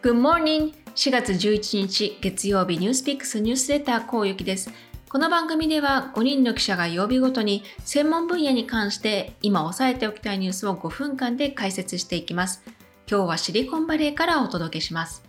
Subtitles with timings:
[0.00, 0.74] Good morning!
[0.94, 4.70] 4月11日月曜日ニュースピックスニュースレターこうゆきです。
[5.08, 12.62] この番組では5人の記者が曜日ごとに専門分野に関して今押さえておきたいニュースを5分間で解説していきます。
[13.10, 15.24] 今日はシリコンバレーからお届けします。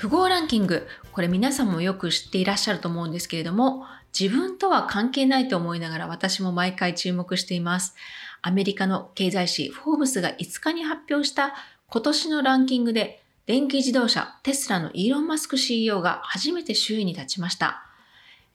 [0.00, 3.84] 富豪ランキング、これ皆さんもよく知っていらっしゃると思うんですけれども、
[4.18, 7.94] 自分とは関係ないと思いながら私も毎回注目しています。
[8.40, 11.54] アメリカの経済誌フォーブスが5日に発表した
[11.88, 13.20] 今年のランキングで
[13.50, 17.82] 電気自動車テスラのイーロン・マスク CEO が初めて首位に立ちました。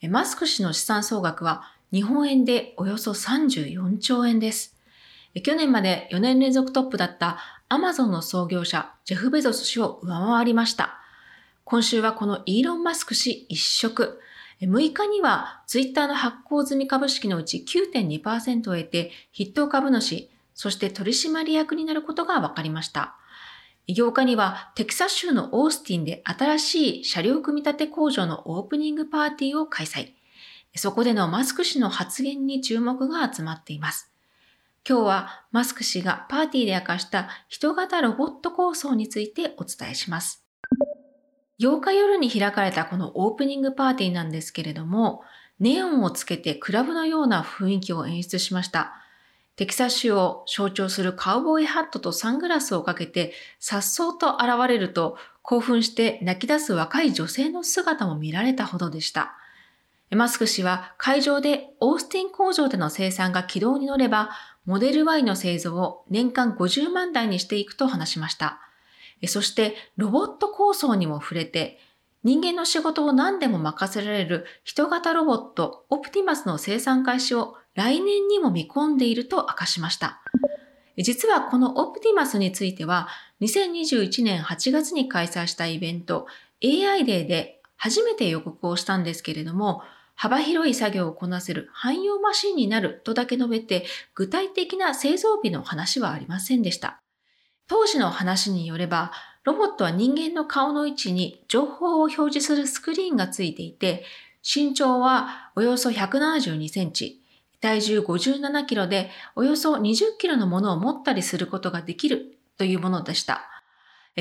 [0.09, 4.73] マスク氏の資産総額は日本円でおよそ34兆円です。
[5.43, 10.97] 去年まで4年連続トップだったアマゾンの創業者ジェフ・ベゾス氏を上回りました。
[11.65, 14.21] 今週はこのイーロン・マスク氏一色。
[14.61, 23.17] 6日にはツイッターの発行済み株式のうち9.2%を得て筆頭株主、そして取締役になることが分かりました。
[23.87, 30.13] 8日にはテキサス州のオースティンで新しい車両組み立て工場のオープニングパーティーを開催。
[30.75, 34.11] そこでのマスク氏の発言に注目が集まっています。
[34.87, 40.43] 今日はマスク氏がパーティーで明かした人型ロボット構想についてお伝えします。
[41.59, 45.21] 8日夜に開かれたこのオープニングパーティーなんですけれども、
[45.59, 49.04] ネオンをつけてクラブのような雰囲気を演出しました。
[49.55, 59.35] テキサス州を象徴するカウボーイハットとサングラスをかけて、颯爽と現れると、興奮して泣き出す若い女性の姿も見られたほどでした。
[60.11, 64.31] マスク氏は会場でオースティン工場での生産が軌道に乗れば、
[64.65, 68.59] モデル Y の製造を年間50万台にしていくと話しました。
[69.27, 71.79] そしてロボット構想にも触れて、
[72.23, 80.21] 人間の仕事を何でも任せられる人型ロボットオプティマスの生産開始を来年にも見込んでいると明かしました。
[80.97, 83.09] 実はこのオプティマスについては
[83.41, 86.27] 2021年8月に開催したイベント
[86.63, 89.83] AI デーで初めて予告をしたんですけれども
[90.15, 97.01] 幅広い作業をこなせる汎用マシンになるとだけ述べて具体的な製造日の話はありませんでした。
[97.67, 99.11] 当時の話によれば
[99.43, 104.05] ロボットは人間の顔の位置に情報を表示するスクリーンがついていて
[104.41, 107.21] 身長はおよそ172センチ、
[107.65, 113.41] 体重57キロでおよそ20キロのものを持ったりすることができるというものでした。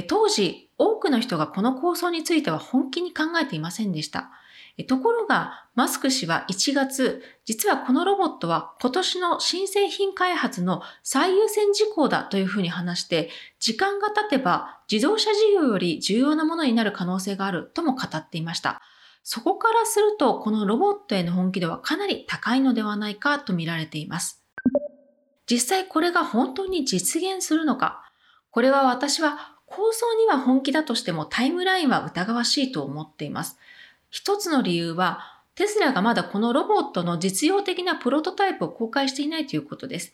[0.08, 4.30] 当時、多くの人がこの構想については本気に考えていませんでした。
[4.88, 13.28] ところが、マスク氏は1月、実はこのロボットは今年の新製品開発の最優先事項だというふうに話して、
[13.60, 18.80] 時間が経てば自動車事業より重要なものになる可能性があるとも語っていました。
[19.24, 24.44] そこからすると、このロボットへの本気度はかなり高いのではないかと見られています。
[25.50, 28.12] 実際これが本当に実現するのか、
[28.50, 33.58] これは私は構想には本気だとしてもタイムラインは疑わしいと思っています。
[34.10, 40.12] 一つの理由は、テスラがまだこのロボットの実用的なプロトタイプを公開していないということです。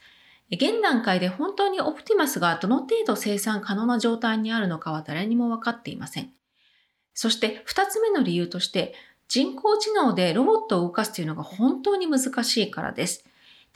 [0.52, 6.32] 現段階で本当にオプティマスがどの程度生産可能な状態にあるのかは誰にも分かっていません。
[7.14, 8.94] そして二つ目の理由として、
[9.28, 13.24] 人工知能でロボットを動かすというのが本当に難しいからです。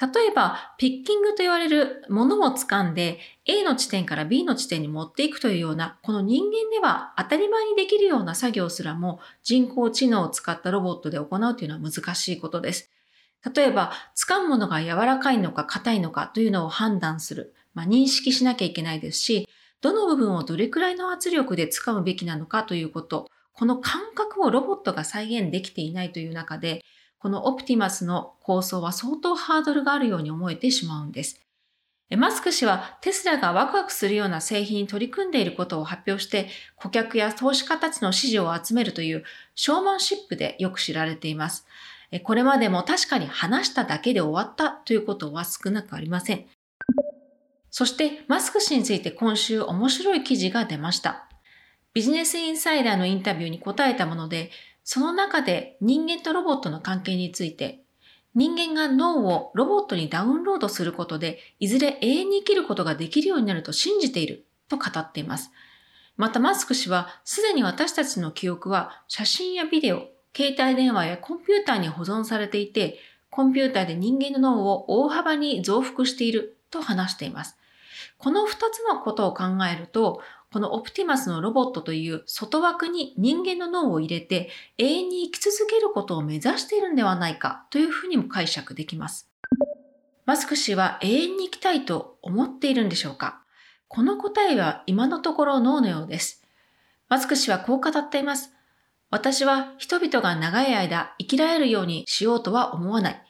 [0.00, 12.90] 例えば、ピッキングと言われるものを掴んで A の地点から B の地点に持っていくというような、この人間では当たり前にできるような作業すらも人工知能を使ったロボットで行うというのは難しいことです。
[13.54, 19.48] 例えば、掴むものが柔らかいのか硬いのかというのを判断する、まあ、認識しなきゃいけないですし、
[19.84, 26.82] どの部分をどれくらいの圧力で掴むべきなのかということ、この感覚をロボットが再現できていないという中で、
[27.18, 31.38] このオプティマスの構想は相当ハードルがあるように思えてしまうんです。
[32.16, 39.24] マスク氏はテスラがワクワクするような製品に取り組んでいることを発表して顧客や投資家たちの支持を集めるという
[39.54, 41.66] ショーマンシップでよく知られています。
[42.22, 46.46] これまでも確かに話しただけで終わったということは少なくありません。
[47.76, 51.28] そしてマスク氏について今週面白い記事が出ました。
[51.92, 54.52] ビジネスインサイダーのインタビューに答えたもので、
[54.84, 57.80] その中で人間とロボットの関係について、
[58.36, 65.50] 人間が脳をロボットにダウンロードすることで、いずれ永遠に生きることができるようになると信じていると語っています。
[66.16, 73.00] またマスク氏は、すでに私たちの記憶は写真やビデオ、携帯電話やコンピューターに保存されていて、
[73.30, 77.56] コンピューターで人間の脳を大幅に増幅していると話しています。
[78.18, 80.20] この二つのことを考えると、
[80.52, 89.28] このオプティマスのロボットという外枠に人間の脳を入れて永遠に生き続けることを目指しているんではないかというふうにも解釈できます。
[90.26, 93.42] マスク氏は永遠に生きたいと思っているんでしょうか？
[93.88, 96.42] この答えは今のところノーのようです。
[97.08, 98.52] マスク氏はこう語っています。
[99.10, 103.22] 私は人々が長い間生きられるようにしようとは思わない。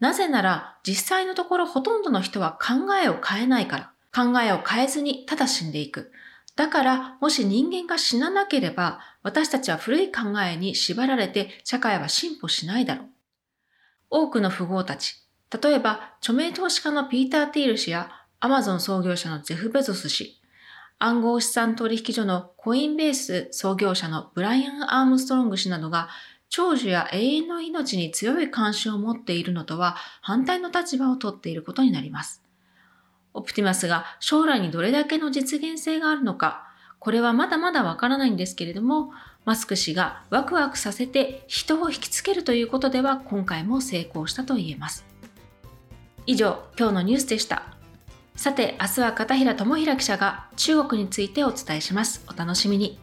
[0.00, 3.93] なぜなら実際のところほとんどの人は考えを変えないから。
[4.14, 6.12] 考えを変えずにただ死んでいく。
[6.56, 13.06] だからもし人間が死ななければ私たちは古い考えに縛られて社会は進歩しないだろう。
[14.10, 15.16] 多くの富豪たち、
[15.62, 20.40] 例えば著名投資家のピーター・ティール氏やアマゾン創業者のゼフ・ベゾス氏、
[20.98, 26.08] 暗号資産取引所のコインベース創業者のブライアン・アームストロング氏などが
[26.48, 32.42] 長寿や永遠の命に強い関心を持っているのとは反対の立場をとっていることになります。
[33.34, 36.66] オプティマスが将来にどれだけの実現性があるのか、
[36.98, 39.10] これはまだまだわからないんですけれども、
[39.44, 45.04] マスク氏がワクワクさせて人を引きつけるということでは今回も成功したと言えます。
[46.26, 47.64] 以上、今日のニュースでした。
[48.36, 52.24] さて、明日は片平智平記者が中国についてお伝えします。
[52.28, 52.98] お楽しみに。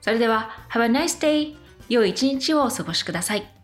[0.00, 1.56] それでは、Have a nice day!
[1.88, 3.59] 良い一日をお過ごしください。